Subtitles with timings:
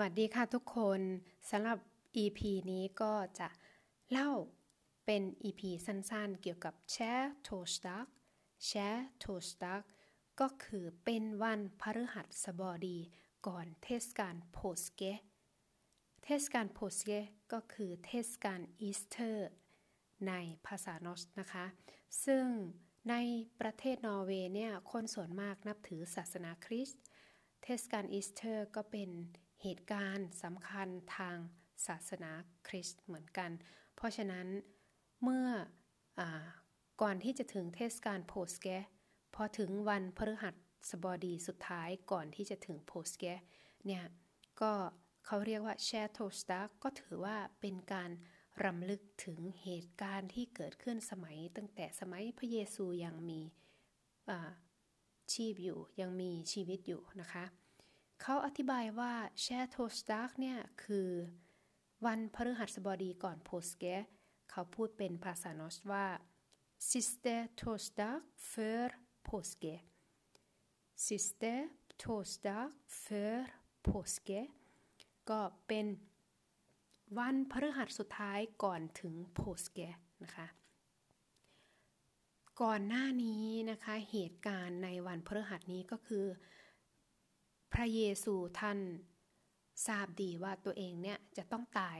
[0.00, 1.00] สวัสดีค่ะทุกคน
[1.50, 1.78] สำหรับ
[2.22, 3.48] EP นี้ก็จะ
[4.10, 4.30] เล่า
[5.06, 9.82] เป็น EP สั้นๆ เกี่ยวกับ skjærtorsdag skjærtorsdag
[10.40, 12.98] ก็คือเป็นวันพฤหัสบดี
[13.46, 15.02] ก่อนเทศกาล påske
[16.24, 17.10] เทศกาล påske
[17.52, 19.48] ก็คือเทศกาลอีสเตอร์
[20.28, 20.32] ใน
[20.66, 21.66] ภาษา norsk นะคะ
[22.24, 22.44] ซึ่ง
[23.10, 23.14] ใน
[23.60, 27.02] ประเทศนอร์เวย์เนี่ยคนส่วนมากนับถือศาสนาคริสต์
[27.62, 29.10] เทศกาลอีสเตอร์ก็เป็น
[29.66, 31.36] เหตุการณ์สำคัญทาง
[31.86, 32.30] ศาสนา
[32.68, 33.50] คริสต์เหมือนกัน
[33.94, 34.46] เพราะฉะนั้น
[35.22, 36.22] เมื่อ
[37.02, 38.68] ก่อนที่จะถึงเทศกาล påske
[39.34, 40.50] พอถึงวันพฤหั
[40.90, 43.24] สบดีสุดท้ายก่อนที่จะถึง påske
[43.86, 44.04] เนี่ย
[44.60, 44.72] ก็
[45.26, 48.10] เขาเรียกว่า skjærtorsdag ก็ถือว่าเป็นการ
[48.64, 53.40] รำลึกถึงเหตุการณ์ที่เกิดขึ้นสมัย ตั้งแต่สมัยพระเยซูยังมี
[55.32, 57.44] ชีพอยู่ยังมีชีวิตอยู่นะคะ
[58.22, 61.10] เขาอธิบายว่า skjærtorsdag เนี่ย คือ
[62.06, 63.84] วันพฤหัสบดีก่อน påske
[64.50, 66.06] เขาพูดเป็นภาษา norsk ว่า
[66.90, 68.20] siste torsdag
[68.52, 68.88] för
[69.28, 69.74] påske
[71.06, 71.52] siste
[72.02, 72.64] torsdag
[73.04, 73.40] för
[73.86, 74.40] påske
[75.30, 75.86] ก็เป็น
[77.18, 79.78] วันพฤหัสสุดท้ายก่อนถึง påske
[80.24, 80.46] นะคะ
[82.62, 86.26] ก่อนหน้านี้นะคะเหตุการณ์ในวันพฤหัสนี้ก็คือ
[87.74, 88.78] พระเยซูท่าน
[89.86, 91.98] ทราบดีว่าตัวเองเนี่ยจะต้องตาย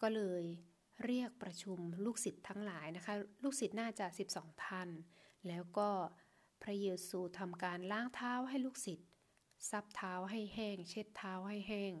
[0.00, 0.44] ก็เลย
[1.04, 4.88] เรียกประชุมลูกศิษย์ทั้งหลายนะคะ ลูกศิษย์น่าจะ 12 ท่าน
[5.48, 5.88] แล้วก็
[6.62, 9.08] พระเยซูทำการล้างเท้าให้ลูกศิษย์
[9.70, 11.92] ซับเท้าให้แห้ง เช็ดเท้าให้แห้ง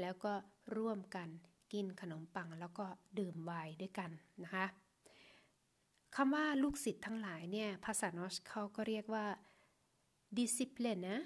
[0.00, 0.32] แล้วก็
[0.76, 1.28] ร่วมกัน
[1.72, 2.86] กินขนมปังแล้วก็
[3.18, 4.10] ดื่มไวน์ด้วยกัน
[4.42, 4.66] นะคะ
[6.16, 9.26] คำว่าลูกศิษย์ทั้งหลายเนี่ยภาษานอสเขาก็เรียกว่า
[10.38, 11.20] discipline นะ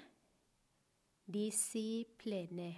[1.37, 2.71] discipline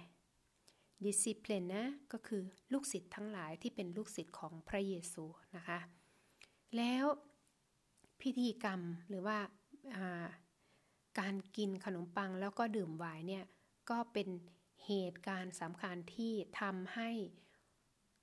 [1.04, 5.24] discipline ก็คือลูกศิษย์ทั้งหลายที่เป็นลูกศิษย์ของพระเยซู
[5.56, 5.78] นะคะ
[6.76, 7.04] แล้ว
[8.20, 9.38] พิธีกรรมหรือว่า
[11.20, 13.44] การกินขนมปังแล้วก็ดื่มไวน์เนี่ย
[13.90, 14.28] ก็เป็น
[14.86, 17.10] เหตุการณ์สำคัญที่ทำให้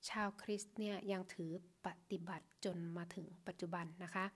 [0.08, 1.50] ชาวคริสต์เนี่ยยังถือ
[1.86, 4.26] ปฏิบัติจนมาถึงปัจจุบันนะคะ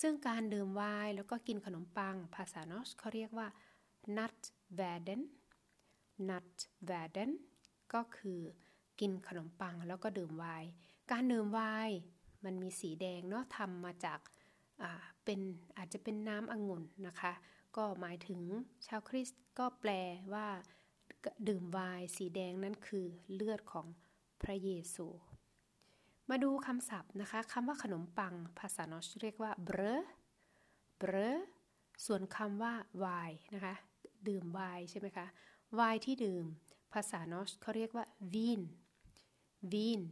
[0.00, 3.48] ซึ่งการดื่มไวน์แล้วก็กินขนมปัง ภาษาโนสเขาเรียกว่า
[4.16, 4.38] nut
[4.78, 5.20] v a d e n
[6.28, 6.48] nut
[6.88, 7.30] v a d e n
[7.92, 8.40] ก็คือ
[9.00, 10.68] กินขนมปังแล้วก็ดื่มไวน์
[11.10, 11.96] การดื่มไวน์
[12.44, 14.20] มันมีสีแดงเนาะทำมาจาก
[15.24, 15.40] เป็น
[15.78, 17.32] อาจจะเป็นน้ำองุ่นนะคะ
[17.76, 18.40] ก็หมายถึง
[18.86, 19.90] ชาวคริสต์ก็แปล
[20.34, 20.46] ว่า
[21.48, 23.86] ดื่มไวน์สีแดงนั้นคือเลือดของ
[24.42, 25.06] พระเยซู
[26.30, 29.80] มาดูคำศัพท์นะคะคำว่าขนมปังภาษานอชเรียกว่าเบร
[30.98, 31.14] เบร
[32.06, 33.74] ส่วนคำว่าไวน์นะคะ
[34.28, 35.26] ดื่มไวน์ใช่ไหมคะ
[35.74, 36.44] ไวน์ที่ดื่ม
[36.92, 38.62] ภาษานอสเขาเรียกว่าวีน
[39.72, 40.02] วีน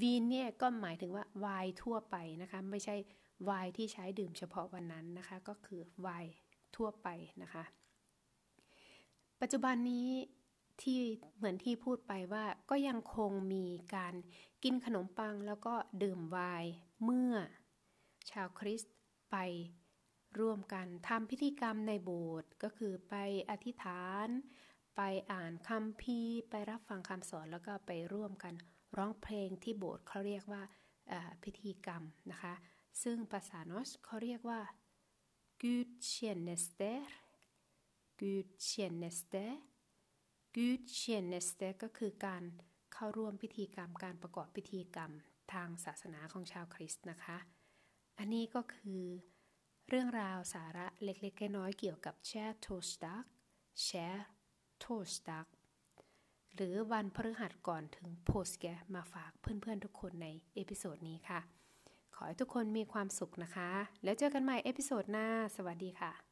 [0.00, 2.96] วีนเนี่ยก็หมายถึงว่าไวน์ทั่วไปนะคะ ไม่ใช่
[3.44, 6.32] ไวน์ที่ใช้ดื่มเฉพาะวันนั้นนะคะ ก็คือไวน์
[6.76, 7.08] ทั่วไป
[7.42, 7.64] นะคะ
[9.40, 10.08] ปัจจุบันนี้
[10.82, 11.00] ที่
[11.36, 13.66] เหมือนที่พูดไปว่าก็ยังคงมี
[13.96, 14.14] การ
[14.62, 16.70] กินขนมปังแล้วก็ดื่มไวน์
[17.04, 17.32] เมื่อ
[18.30, 18.94] ชาวคริสต์
[19.30, 19.36] ไป
[20.40, 23.14] ร่วมกันทำพิธีกรรมในโบสถ์ก็คือไป
[23.50, 24.28] อธิษฐาน
[24.96, 25.00] ไป
[25.32, 26.20] อ่านคัมภี
[26.50, 28.54] ไปรับฟังคำสอนแล้วก็ไปร่วมกัน
[28.96, 30.62] ร้องเพลงที่โบสถ์เขาเรียกว่า
[31.42, 32.54] พิธีกรรมนะคะ
[33.02, 34.60] ซึ่งภาษาโนสเขาเรียกว่า
[35.62, 36.98] gudstjenester
[38.20, 39.50] gudstjenester
[40.54, 42.42] gudstjenester ก็คือการ
[42.92, 45.10] เข้าร่วมพิธีกรรมการประกอบพิธีกรรม
[45.52, 47.38] ทางศาสนาของชาวคริสต์นะคะ
[48.18, 49.02] อันนี้ก็คือ
[49.88, 55.46] เรื่องราวสาระเล็กๆน้อยๆเกี่ยวกับแชร์โtorsdag
[56.54, 61.40] หรือวันพฤหัสก่อนถึง påske มาฝากเพื่อนๆทุกคนใน episode นี้ค่ะ
[62.14, 63.70] ขอให้ทุกคนมีความสุขนะคะ
[64.04, 65.26] แล้วเจอกันใหม่ episode หน้า
[65.56, 66.31] สวัสดีค่ะ